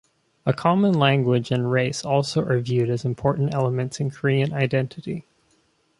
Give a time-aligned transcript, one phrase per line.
[0.47, 5.25] A common language and race also are viewed as important elements in Korean identity.